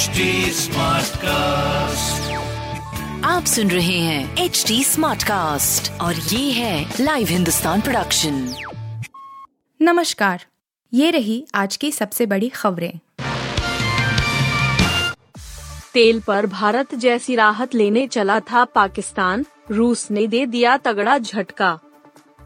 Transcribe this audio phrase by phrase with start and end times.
[0.00, 0.06] HD
[1.16, 2.32] cast
[3.24, 8.54] आप सुन रहे हैं एच डी स्मार्ट कास्ट और ये है लाइव हिंदुस्तान प्रोडक्शन
[9.82, 10.44] नमस्कार
[10.94, 12.98] ये रही आज की सबसे बड़ी खबरें।
[15.94, 21.78] तेल पर भारत जैसी राहत लेने चला था पाकिस्तान रूस ने दे दिया तगड़ा झटका।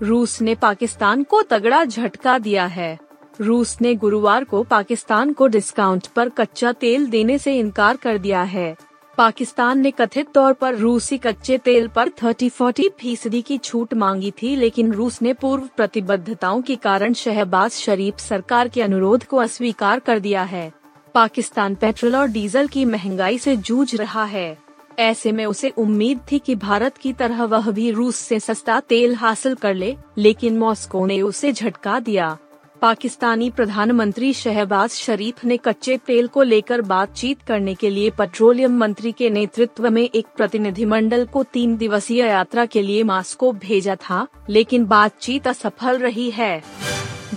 [0.03, 2.99] रूस ने पाकिस्तान को तगड़ा झटका दिया है।
[3.41, 8.43] रूस ने गुरुवार को पाकिस्तान को डिस्काउंट पर कच्चा तेल देने से इनकार कर दिया
[8.43, 8.77] है।
[9.19, 14.57] पाकिस्तान ने कथित तौर पर रूसी कच्चे तेल पर 30-40 फ़ीसदी की छूट मांगी थी,
[14.57, 20.19] लेकिन रूस ने पूर्व प्रतिबद्धताओं के कारण शहबाज शरीफ सरकार के अनुरोध को अस्वीकार कर
[20.19, 20.73] दिया है।
[21.15, 24.59] पाकिस्तान पेट्रोल और डीजल की महँगाई से जूझ रहा है।
[24.99, 29.15] ऐसे में उसे उम्मीद थी कि भारत की तरह वह भी रूस से सस्ता तेल
[29.15, 32.39] हासिल कर ले, लेकिन मॉस्को ने उसे झटका दिया।
[32.83, 39.13] पाकिस्तानी प्रधानमंत्री शहबाज शरीफ ने कच्चे तेल को लेकर बातचीत करने के लिए पेट्रोलियम मंत्री
[39.13, 44.85] के नेतृत्व में एक प्रतिनिधिमंडल को तीन दिवसीय यात्रा के लिए मास्को भेजा था, लेकिन
[44.85, 46.63] बातचीत असफल रही है।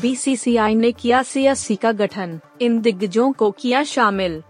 [0.01, 4.43] बीसीसीआई ने किया सीएससी का गठन, इन दिग्गजों को किया शामिल।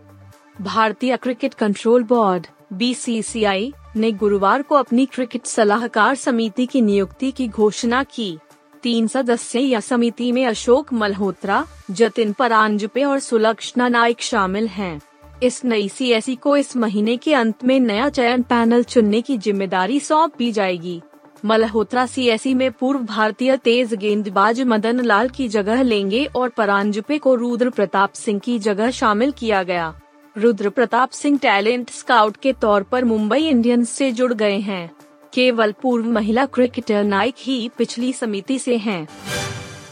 [0.62, 7.48] भारतीय क्रिकेट कंट्रोल बोर्ड, बीसीसीआई, ने गुरुवार को अपनी क्रिकेट सलाहकार समिति की नियुक्ति की
[7.48, 8.38] घोषणा की।
[8.84, 15.00] तीन सदस्यीय समिति में अशोक मल्होत्रा, जतिन परांजपे और सुलक्षणा नाइक शामिल हैं।
[15.44, 20.00] इस नई सीएससी को इस महीने के अंत में नया चयन पैनल चुनने की ज़िम्मेदारी
[20.00, 21.02] सौंपी जाएगी।
[21.46, 27.36] मल्होत्रा सीएससी में पूर्व भारतीय तेज गेंदबाज मदन लाल की जगह लेंगे और परांजपे को
[27.36, 29.94] रुद्र प्रताप सिंह की जगह शामिल किया गया।
[30.36, 34.97] रुद्र प्रताप सिंह टैलेंट स्काउट के तौर पर मुंबई इंडियंस से जुड़ गए हैं।
[35.34, 39.08] केवल पूर्व महिला क्रिकेटर नाइक ही पिछली समिति से हैं।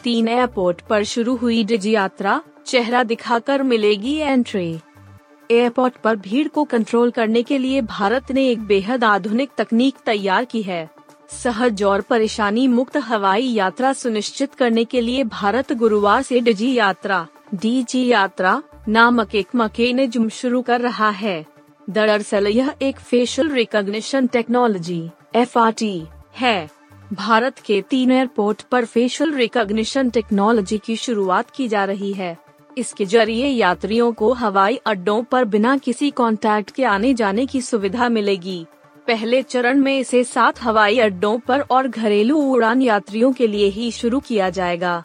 [0.03, 4.67] तीन एयरपोर्ट पर शुरू हुई डिजी यात्रा, चेहरा दिखाकर मिलेगी एंट्री
[5.51, 10.45] एयरपोर्ट पर भीड़ को कंट्रोल करने के लिए भारत ने एक बेहद आधुनिक तकनीक तैयार
[10.45, 10.89] की है।
[11.29, 17.27] सहज और परेशानी मुक्त हवाई यात्रा सुनिश्चित करने के लिए भारत गुरुवार से डिजी यात्रा
[17.55, 21.45] डीजी यात्रा नामक एक मकेनिज्म शुरू कर रहा है।
[21.89, 26.03] दरअसल यह एक फेशियल रिकॉग्निशन टेक्नोलॉजी एफआरटी
[26.37, 26.69] है।
[27.13, 32.37] भारत के तीन एयरपोर्ट पर फेशियल रिकॉग्निशन टेक्नोलॉजी की शुरुआत की जा रही है।
[32.77, 38.09] इसके ज़रिए यात्रियों को हवाई अड्डों पर बिना किसी कांटेक्ट के आने जाने की सुविधा
[38.09, 38.65] मिलेगी।
[39.07, 43.91] पहले चरण में इसे सात हवाई अड्डों पर और घरेलू उड़ान यात्रियों के लिए ही
[43.91, 45.03] शुरू किया जाएगा।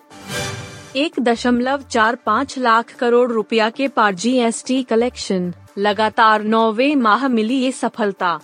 [0.97, 7.57] एक दशमलव चार पाँच लाख करोड़ रुपया के पार जीएसटी कलेक्शन लगातार नौवे माह मिली
[7.57, 8.39] ये सफलता।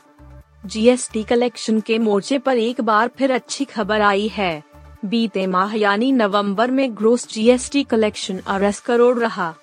[0.66, 4.62] जीएसटी कलेक्शन के मोर्चे पर एक बार फिर अच्छी खबर आई है।
[5.04, 9.54] बीते माह यानी नवंबर में ग्रोस जीएसटी कलेक्शन अड़स करोड़ रहा।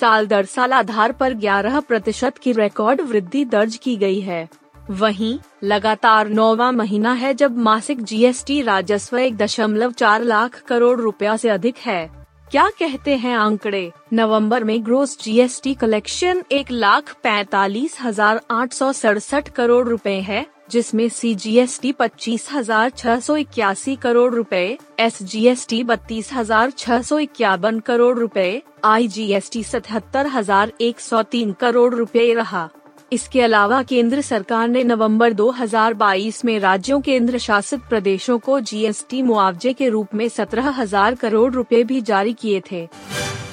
[0.00, 4.48] साल दर साल आधार पर 11 प्रतिशत की रिकॉर्ड वृद्धि दर्ज की गई है।
[4.90, 11.36] वहीं, लगातार नौवा महीना है जब मासिक जीएसटी राजस्व एक दशमलव चार लाख करोड़ रुपया
[11.36, 13.90] से अधिक है। क्या कहते हैं आंकड़े?
[14.12, 20.44] नवंबर में ग्रोस जीएसटी कलेक्शन एक लाख पैतालीस हज़ार आठ सौ सड़सठ करोड़ रुपए है
[20.70, 25.66] जिसमें सी जी एस टी पच्चीस हज़ार छह सौ इक्यासी करोड़ रुपए, एस जी एस
[25.68, 31.00] टी बत्तीस हज़ार छह सौ इक्यावन करोड़ रुपए, आई जी एस टी सतहत्तर हज़ार एक
[31.00, 32.68] सौ तीन करोड़ रुपए रहा।
[33.14, 39.72] इसके अलावा केंद्र सरकार ने नवंबर 2022 में राज्यों केंद्र शासित प्रदेशों को जीएसटी मुआवजे
[39.72, 42.86] के रूप में सत्रह हज़ार करोड़ रुपए भी जारी किए थे।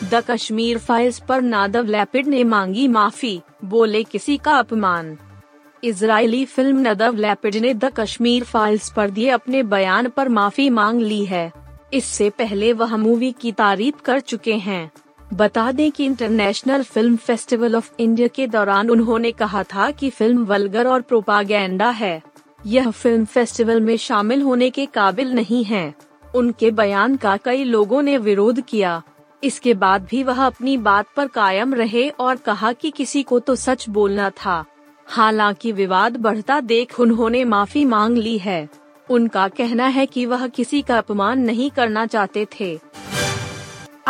[0.04, 5.18] द कश्मीर फाइल्स पर नादव लैपिड ने मांगी माफ़ी, बोले किसी का अपमान।
[5.84, 11.02] इजरायली फ़िल्म नदव लैपिड ने द कश्मीर फाइल्स पर दिए अपने बयान पर माफ़ी मांग
[11.02, 11.52] ली है।
[11.94, 14.92] इससे पहले वह मूवी की तारीफ़ कर चुके हैं।
[15.34, 20.46] बता दें कि international film festival of India के दौरान उन्होंने कहा था कि फ़िल्म
[20.46, 22.22] वलगर और प्रोपागेंडा है।
[22.66, 25.94] यह फ़िल्म फेस्टिवल में शामिल होने के काबिल नहीं है।
[26.36, 29.02] उनके बयान का कई लोगों ने विरोध किया।
[29.44, 33.56] इसके बाद भी वह अपनी बात पर कायम रहे और कहा कि किसी को तो
[33.56, 34.66] सच बोलना था।
[35.08, 38.70] हालाँकि विवाद बढ़ता देख उन्होंने माफ़ी मांग ली है।
[39.10, 42.80] उनका कहना है कि वह किसी का अपमान नहीं करना चाहते थे।